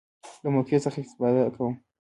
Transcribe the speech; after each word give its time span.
له 0.43 0.49
موقع 0.55 0.77
څخه 0.85 0.99
استفاده 1.03 1.41
کوم. 1.55 1.73